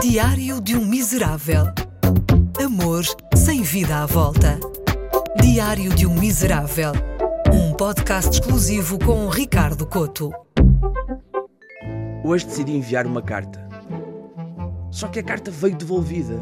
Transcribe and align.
Diário 0.00 0.60
de 0.60 0.76
um 0.76 0.84
Miserável. 0.84 1.64
Amor 2.62 3.02
sem 3.34 3.62
vida 3.62 4.02
à 4.02 4.06
volta. 4.06 4.60
Diário 5.40 5.94
de 5.94 6.06
um 6.06 6.14
Miserável. 6.14 6.92
Um 7.50 7.72
podcast 7.72 8.30
exclusivo 8.30 8.98
com 8.98 9.26
Ricardo 9.28 9.86
Coto. 9.86 10.30
Hoje 12.22 12.44
decidi 12.44 12.76
enviar 12.76 13.06
uma 13.06 13.22
carta. 13.22 13.66
Só 14.90 15.08
que 15.08 15.18
a 15.18 15.22
carta 15.22 15.50
veio 15.50 15.76
devolvida. 15.76 16.38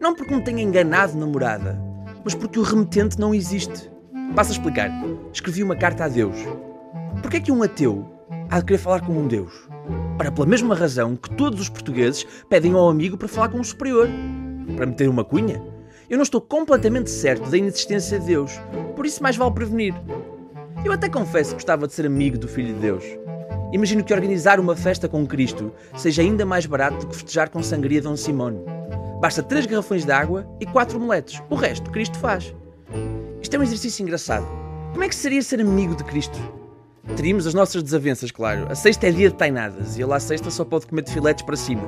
Não 0.00 0.14
porque 0.14 0.34
me 0.34 0.42
tenha 0.42 0.62
enganado 0.62 1.16
namorada, 1.16 1.78
mas 2.24 2.34
porque 2.34 2.58
o 2.58 2.62
remetente 2.62 3.20
não 3.20 3.34
existe. 3.34 3.90
Passo 4.34 4.50
a 4.50 4.54
explicar. 4.54 4.90
Escrevi 5.32 5.62
uma 5.62 5.76
carta 5.76 6.04
a 6.04 6.08
Deus. 6.08 6.36
Porquê 7.20 7.36
é 7.36 7.40
que 7.40 7.52
um 7.52 7.62
ateu 7.62 8.08
há 8.50 8.58
de 8.60 8.64
querer 8.64 8.78
falar 8.78 9.02
com 9.02 9.12
um 9.12 9.28
Deus? 9.28 9.67
Ora, 10.18 10.32
pela 10.32 10.46
mesma 10.46 10.74
razão 10.74 11.14
que 11.14 11.30
todos 11.30 11.60
os 11.60 11.68
portugueses 11.68 12.26
pedem 12.48 12.72
ao 12.72 12.88
amigo 12.88 13.16
para 13.16 13.28
falar 13.28 13.50
com 13.50 13.60
um 13.60 13.64
superior. 13.64 14.08
Para 14.76 14.86
meter 14.86 15.08
uma 15.08 15.24
cunha? 15.24 15.62
Eu 16.10 16.16
não 16.16 16.24
estou 16.24 16.40
completamente 16.40 17.08
certo 17.08 17.48
da 17.48 17.56
inexistência 17.56 18.18
de 18.18 18.26
Deus, 18.26 18.52
por 18.96 19.06
isso 19.06 19.22
mais 19.22 19.36
vale 19.36 19.52
prevenir. 19.52 19.94
Eu 20.84 20.92
até 20.92 21.08
confesso 21.08 21.50
que 21.50 21.56
gostava 21.56 21.86
de 21.86 21.92
ser 21.92 22.04
amigo 22.04 22.36
do 22.36 22.48
Filho 22.48 22.74
de 22.74 22.80
Deus. 22.80 23.04
Imagino 23.72 24.02
que 24.02 24.12
organizar 24.12 24.58
uma 24.58 24.74
festa 24.74 25.08
com 25.08 25.24
Cristo 25.24 25.72
seja 25.96 26.22
ainda 26.22 26.44
mais 26.44 26.66
barato 26.66 26.98
do 26.98 27.06
que 27.06 27.14
festejar 27.14 27.48
com 27.48 27.62
sangria 27.62 28.02
Dom 28.02 28.16
Simone. 28.16 28.58
Basta 29.20 29.40
três 29.40 29.66
garrafões 29.66 30.04
de 30.04 30.10
água 30.10 30.48
e 30.58 30.66
quatro 30.66 30.98
omeletes. 30.98 31.40
O 31.48 31.54
resto, 31.54 31.90
Cristo 31.92 32.18
faz. 32.18 32.52
Isto 33.40 33.54
é 33.54 33.58
um 33.58 33.62
exercício 33.62 34.02
engraçado. 34.02 34.46
Como 34.92 35.04
é 35.04 35.08
que 35.08 35.14
seria 35.14 35.42
ser 35.42 35.60
amigo 35.60 35.94
de 35.94 36.02
Cristo? 36.02 36.57
Teríamos 37.16 37.46
as 37.46 37.54
nossas 37.54 37.82
desavenças, 37.82 38.30
claro. 38.30 38.66
A 38.70 38.74
sexta 38.74 39.08
é 39.08 39.10
dia 39.10 39.30
de 39.30 39.36
tainadas 39.36 39.96
e 39.96 40.02
ele 40.02 40.12
à 40.12 40.20
sexta 40.20 40.50
só 40.50 40.64
pode 40.64 40.86
comer 40.86 41.02
de 41.02 41.12
filetes 41.12 41.44
para 41.44 41.56
cima. 41.56 41.82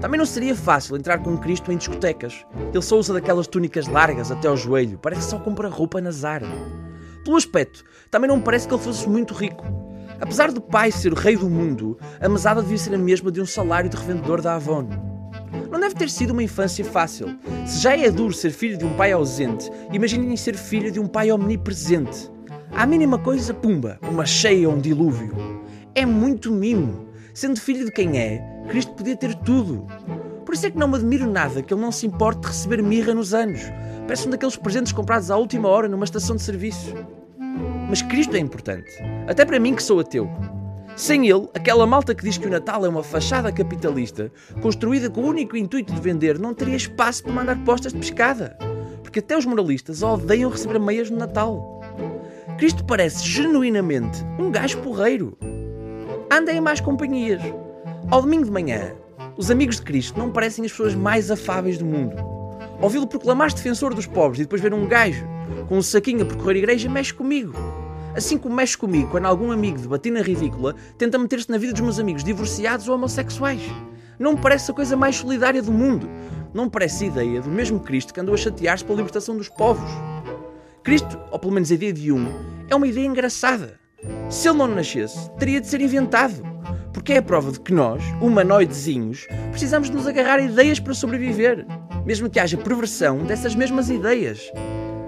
Também 0.00 0.18
não 0.18 0.24
seria 0.24 0.54
fácil 0.54 0.96
entrar 0.96 1.18
com 1.18 1.36
Cristo 1.36 1.72
em 1.72 1.76
discotecas. 1.76 2.46
Ele 2.72 2.82
só 2.82 2.98
usa 2.98 3.12
daquelas 3.12 3.46
túnicas 3.46 3.86
largas 3.86 4.30
até 4.30 4.48
ao 4.48 4.56
joelho. 4.56 4.98
Parece 4.98 5.28
só 5.30 5.38
compra 5.38 5.68
roupa 5.68 6.00
na 6.00 6.10
Zara. 6.10 6.46
Pelo 7.24 7.36
aspecto, 7.36 7.84
também 8.10 8.28
não 8.28 8.36
me 8.36 8.42
parece 8.42 8.66
que 8.66 8.74
ele 8.74 8.82
fosse 8.82 9.08
muito 9.08 9.34
rico. 9.34 9.64
Apesar 10.20 10.52
do 10.52 10.60
pai 10.60 10.92
ser 10.92 11.12
o 11.12 11.16
rei 11.16 11.36
do 11.36 11.48
mundo, 11.48 11.98
a 12.20 12.28
mesada 12.28 12.62
devia 12.62 12.78
ser 12.78 12.94
a 12.94 12.98
mesma 12.98 13.30
de 13.32 13.40
um 13.40 13.46
salário 13.46 13.90
de 13.90 13.96
revendedor 13.96 14.40
da 14.40 14.54
Avon. 14.54 14.88
Não 15.70 15.80
deve 15.80 15.94
ter 15.94 16.10
sido 16.10 16.32
uma 16.32 16.42
infância 16.42 16.84
fácil. 16.84 17.38
Se 17.66 17.80
já 17.80 17.96
é 17.96 18.10
duro 18.10 18.32
ser 18.32 18.50
filho 18.50 18.76
de 18.76 18.84
um 18.84 18.94
pai 18.94 19.12
ausente, 19.12 19.70
imaginem 19.92 20.36
ser 20.36 20.56
filho 20.56 20.90
de 20.90 21.00
um 21.00 21.06
pai 21.06 21.30
omnipresente. 21.30 22.30
À 22.80 22.86
mínima 22.86 23.18
coisa, 23.18 23.52
pumba, 23.52 23.98
uma 24.00 24.24
cheia 24.24 24.66
ou 24.66 24.74
um 24.74 24.80
dilúvio. 24.80 25.36
É 25.94 26.06
muito 26.06 26.50
mimo. 26.50 27.08
Sendo 27.34 27.60
filho 27.60 27.84
de 27.84 27.92
quem 27.92 28.18
é, 28.18 28.42
Cristo 28.70 28.94
podia 28.94 29.14
ter 29.14 29.34
tudo. 29.34 29.86
Por 30.46 30.54
isso 30.54 30.64
é 30.64 30.70
que 30.70 30.78
não 30.78 30.88
me 30.88 30.96
admiro 30.96 31.30
nada 31.30 31.60
que 31.60 31.74
ele 31.74 31.80
não 31.82 31.92
se 31.92 32.06
importe 32.06 32.40
de 32.40 32.46
receber 32.46 32.82
mirra 32.82 33.12
nos 33.12 33.34
anos. 33.34 33.60
Parece 34.06 34.26
um 34.26 34.30
daqueles 34.30 34.56
presentes 34.56 34.92
comprados 34.92 35.30
à 35.30 35.36
última 35.36 35.68
hora 35.68 35.88
numa 35.88 36.06
estação 36.06 36.36
de 36.36 36.40
serviço. 36.40 36.94
Mas 37.86 38.00
Cristo 38.00 38.34
é 38.34 38.38
importante. 38.38 38.90
Até 39.28 39.44
para 39.44 39.60
mim 39.60 39.74
que 39.74 39.82
sou 39.82 40.00
ateu. 40.00 40.30
Sem 40.96 41.28
ele, 41.28 41.50
aquela 41.54 41.86
malta 41.86 42.14
que 42.14 42.24
diz 42.24 42.38
que 42.38 42.46
o 42.46 42.50
Natal 42.50 42.86
é 42.86 42.88
uma 42.88 43.02
fachada 43.02 43.52
capitalista, 43.52 44.32
construída 44.62 45.10
com 45.10 45.20
o 45.20 45.26
único 45.26 45.54
intuito 45.54 45.92
de 45.92 46.00
vender, 46.00 46.38
não 46.38 46.54
teria 46.54 46.76
espaço 46.76 47.24
para 47.24 47.32
mandar 47.34 47.62
postas 47.62 47.92
de 47.92 47.98
pescada. 47.98 48.56
Porque 49.02 49.18
até 49.18 49.36
os 49.36 49.44
moralistas 49.44 50.02
odeiam 50.02 50.50
receber 50.50 50.80
meias 50.80 51.10
no 51.10 51.18
Natal. 51.18 51.79
Cristo 52.60 52.84
parece 52.84 53.26
genuinamente 53.26 54.22
um 54.38 54.50
gajo 54.50 54.82
porreiro. 54.82 55.34
Anda 56.30 56.52
em 56.52 56.60
mais 56.60 56.78
companhias. 56.78 57.40
Ao 58.10 58.20
domingo 58.20 58.44
de 58.44 58.50
manhã, 58.50 58.92
os 59.34 59.50
amigos 59.50 59.76
de 59.76 59.82
Cristo 59.82 60.18
não 60.18 60.30
parecem 60.30 60.66
as 60.66 60.70
pessoas 60.70 60.94
mais 60.94 61.30
afáveis 61.30 61.78
do 61.78 61.86
mundo. 61.86 62.14
Ouvi-lo 62.78 63.06
proclamar-se 63.06 63.56
defensor 63.56 63.94
dos 63.94 64.04
pobres 64.04 64.40
e 64.40 64.42
depois 64.42 64.60
ver 64.60 64.74
um 64.74 64.86
gajo 64.86 65.24
com 65.70 65.78
um 65.78 65.82
saquinho 65.82 66.20
a 66.20 66.26
percorrer 66.26 66.56
a 66.56 66.58
igreja 66.58 66.90
mexe 66.90 67.14
comigo. 67.14 67.54
Assim 68.14 68.36
como 68.36 68.54
mexe 68.54 68.76
comigo 68.76 69.08
quando 69.10 69.24
algum 69.24 69.50
amigo 69.50 69.78
de 69.78 69.88
batina 69.88 70.20
ridícula 70.20 70.74
tenta 70.98 71.16
meter-se 71.16 71.50
na 71.50 71.56
vida 71.56 71.72
dos 71.72 71.80
meus 71.80 71.98
amigos 71.98 72.22
divorciados 72.22 72.86
ou 72.88 72.94
homossexuais. 72.94 73.62
Não 74.18 74.34
me 74.34 74.38
parece 74.38 74.70
a 74.70 74.74
coisa 74.74 74.98
mais 74.98 75.16
solidária 75.16 75.62
do 75.62 75.72
mundo. 75.72 76.06
Não 76.52 76.64
me 76.64 76.70
parece 76.70 77.06
ideia 77.06 77.40
do 77.40 77.48
mesmo 77.48 77.80
Cristo 77.80 78.12
que 78.12 78.20
andou 78.20 78.34
a 78.34 78.38
chatear-se 78.38 78.84
pela 78.84 78.98
libertação 78.98 79.34
dos 79.34 79.48
povos. 79.48 79.90
Cristo, 80.82 81.20
ou 81.30 81.38
pelo 81.38 81.52
menos 81.52 81.70
a 81.70 81.74
ideia 81.74 81.92
de 81.92 82.10
um, 82.10 82.26
é 82.68 82.74
uma 82.74 82.86
ideia 82.86 83.06
engraçada. 83.06 83.78
Se 84.30 84.48
ele 84.48 84.58
não 84.58 84.66
nascesse, 84.66 85.30
teria 85.38 85.60
de 85.60 85.66
ser 85.66 85.80
inventado. 85.80 86.42
Porque 86.92 87.12
é 87.12 87.18
a 87.18 87.22
prova 87.22 87.52
de 87.52 87.60
que 87.60 87.72
nós, 87.72 88.02
humanoidezinhos, 88.20 89.26
precisamos 89.50 89.90
de 89.90 89.96
nos 89.96 90.06
agarrar 90.06 90.38
a 90.38 90.42
ideias 90.42 90.80
para 90.80 90.94
sobreviver, 90.94 91.66
mesmo 92.06 92.30
que 92.30 92.40
haja 92.40 92.56
perversão 92.56 93.18
dessas 93.18 93.54
mesmas 93.54 93.90
ideias. 93.90 94.50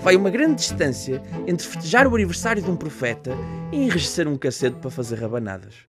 Vai 0.00 0.16
uma 0.16 0.30
grande 0.30 0.56
distância 0.56 1.22
entre 1.46 1.66
festejar 1.66 2.06
o 2.06 2.14
aniversário 2.14 2.62
de 2.62 2.70
um 2.70 2.76
profeta 2.76 3.32
e 3.72 3.76
enrijecer 3.76 4.28
um 4.28 4.36
cacete 4.36 4.76
para 4.76 4.90
fazer 4.90 5.18
rabanadas. 5.18 5.93